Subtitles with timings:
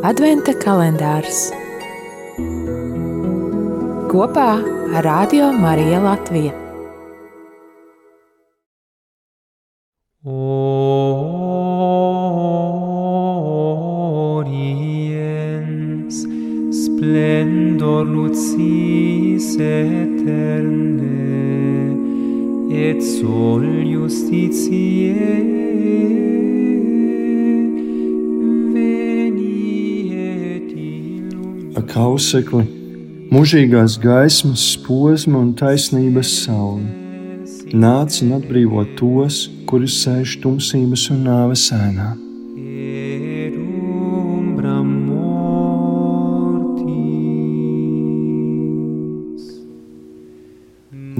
[0.00, 1.52] Adventa kalendārs
[4.08, 4.46] kopā
[4.96, 6.52] ar Radio Mariju Latviju.
[14.40, 16.16] Oriens
[16.80, 21.12] splendor lucis eterne
[22.88, 25.60] et sol justitiae
[31.70, 32.64] illum Ak, ausekli,
[33.30, 36.82] mūžīgās gaismas posma un taisnības saule.
[37.70, 42.16] Nāc un atbrīvo tos, kuri sēž tumsības un nāves ēnā.
[45.06, 46.90] mortis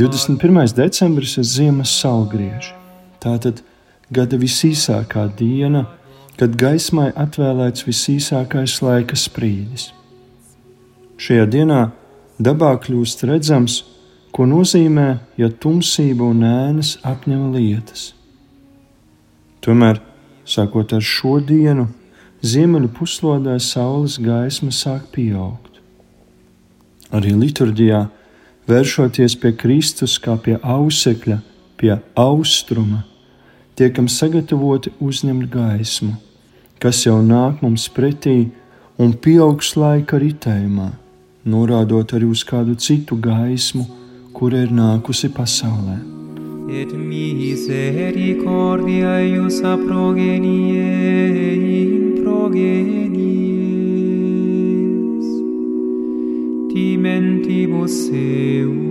[0.00, 0.74] 21.
[0.74, 2.72] decembris ir ziemas saulgrieži.
[3.20, 3.60] Tātad
[4.08, 5.84] gada visīsākā diena,
[6.40, 9.97] kad gaismai atvēlēts visīsākais laika sprīdis.
[11.18, 11.80] Šajā dienā
[12.38, 13.80] dabā kļūst redzams,
[14.30, 15.08] ko nozīmē,
[15.40, 18.12] ja tumsība un ēnas apņem lietas.
[19.64, 19.98] Tomēr,
[20.46, 21.88] sākot ar šo dienu,
[22.46, 25.80] ziemeļu puslodē saules gaisma sāk pieaugt.
[27.10, 28.04] Arī liturģijā,
[28.70, 31.40] vēršoties pie Kristus kā pie ausekļa,
[31.80, 33.02] pie austruma,
[33.74, 36.14] tiekam sagatavoti uzņemt gaismu,
[36.78, 38.52] kas jau nāk mums pretī
[39.02, 40.92] un pieaugs laika ritējumā,
[41.48, 43.86] norādot arī uz kādu citu gaismu,
[44.36, 45.98] kura ir nākusi pasaulē.
[46.68, 50.84] et misericordia eius a progenie
[51.80, 53.08] in progenies
[56.72, 58.88] timentibus eum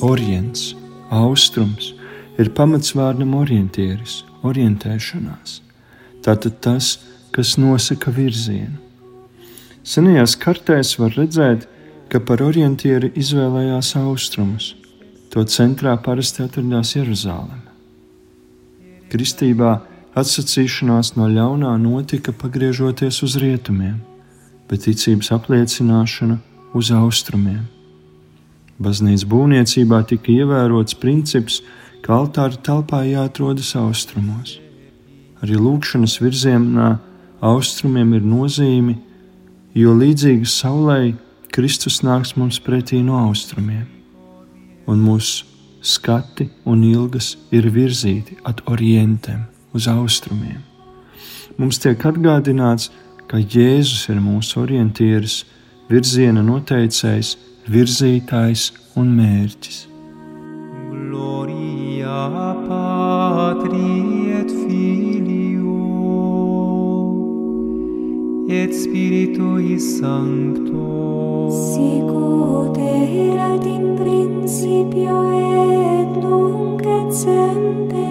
[0.00, 0.76] Orients,
[1.10, 1.90] austrums,
[2.38, 5.56] ir pamats vārdam orientieris, orientēšanās.
[6.22, 6.92] Tātad tas,
[7.34, 8.87] kas nosaka virzienu.
[9.88, 11.62] Senajās kartēs var redzēt,
[12.12, 14.74] ka par orientieri izvēlējās austrumus.
[15.32, 17.64] To centrā parasti atradās Jeruzaleme.
[19.08, 19.78] Kristībā
[20.18, 23.96] atsacīšanās no ļaunā notika pagriežoties uz rietumiem,
[24.68, 26.36] bet ticības apliecināšana
[26.76, 27.64] uz austrumiem.
[28.76, 31.62] Baznīcas būvniecībā tika ievērots princips,
[32.04, 34.58] ka altāra telpā jāatrodas austrumos.
[35.40, 36.98] Arī lūkšanas virzienā
[37.40, 38.98] austrumiem ir nozīme,
[39.78, 41.12] jo līdzīgi saulē
[41.54, 43.86] Kristus nāks mums pretī no austrumiem,
[44.90, 45.46] un mūsu
[45.82, 50.60] skati un ilgas ir virzīti ad orientem, uz austrumiem.
[51.58, 52.90] Mums tiek atgādināts,
[53.28, 55.42] ka Jēzus ir mūsu orientieris,
[55.90, 57.36] virziena noteicējs,
[57.68, 59.84] virzītājs un mērķis.
[60.90, 63.37] gloria patri
[68.48, 71.50] et spiritui sancto.
[71.52, 78.08] Sicut erat in principio et nunc et semper.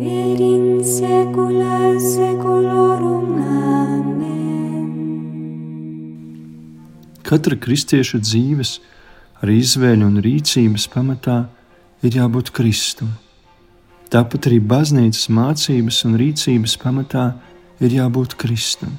[0.00, 4.88] Et in saecula saeculorum Amen.
[7.20, 8.80] Katra kristieša dzīves,
[9.44, 11.42] arī izvēļu un rīcības pamatā
[12.00, 13.12] ir jābūt Kristum.
[14.10, 17.28] Tāpat arī baznīcas mācības un rīcības pamatā
[17.80, 18.98] ir jābūt Kristum.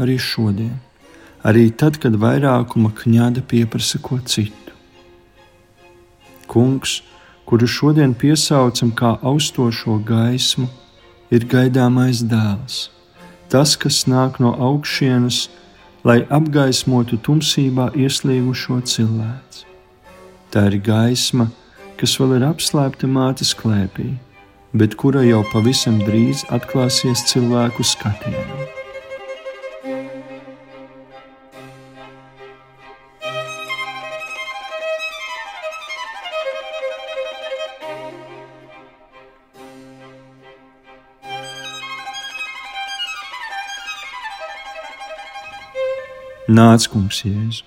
[0.00, 0.74] Arī šodien,
[1.44, 4.72] arī tad, kad vairākuma kņada pieprasa ko citu.
[6.48, 7.00] Kungs,
[7.48, 10.68] kuru šodien piesaucam kā austošo gaismu,
[11.32, 12.88] ir gaidāmais dēls,
[13.52, 15.46] tas, kas nāk no augšienes,
[16.04, 19.68] lai apgaismotu tumsībā ieslīgušo cilvēku.
[20.52, 21.46] Tā ir gaisma,
[21.96, 24.10] kas vēl ir apslēpta mātes klēpī,
[24.72, 28.62] bet kura jau pavisam drīz atklāsies cilvēku skatienam.
[46.52, 47.62] Nāc, kungs, Jēzu.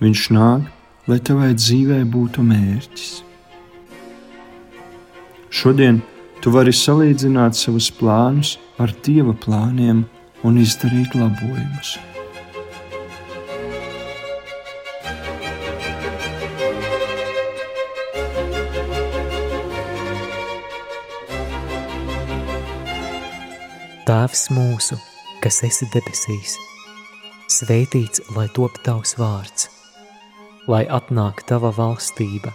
[0.00, 0.68] Viņš nāk,
[1.10, 3.08] lai tavai dzīvē būtu mērķis.
[5.52, 5.98] Šodien
[6.42, 10.04] tu vari salīdzināt savus plānus ar Dieva plāniem
[10.46, 11.96] un izdarīt labojumus.
[24.08, 24.96] Tēvs mūsu,
[25.44, 26.54] kas esi debesīs,
[27.52, 29.68] svētīts lai top tavs vārds,
[30.64, 32.54] lai atnāk tava valstība,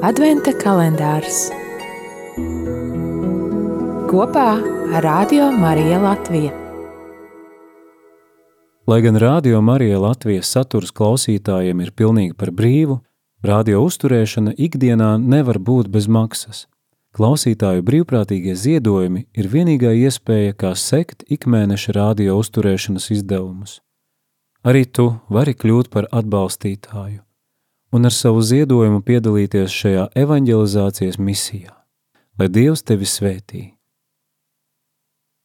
[0.00, 1.50] Adventa kalendārs
[4.08, 4.46] kopā
[4.96, 6.52] ar Radio Mariju Latviju.
[8.88, 13.02] Lai gan Radio Marija Latvijas saturs klausītājiem ir pilnīgi par brīvu,
[13.44, 16.64] radio uzturēšana ikdienā nevar būt bez maksas.
[17.12, 23.82] Klausītāju brīvprātīgie ziedojumi ir vienīgā iespēja, kā sekt ikmēneša radio uzturēšanas izdevumus.
[24.64, 27.20] Arī tu vari kļūt par atbalstītāju
[27.92, 31.74] un ar savu ziedojumu piedalīties šajā evanģelizācijas misijā.
[32.38, 33.79] Lai Dievs tevi svētī!